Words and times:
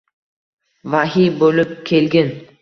vahiy 0.95 1.29
bo’lib 1.45 1.77
kelgin 1.91 2.35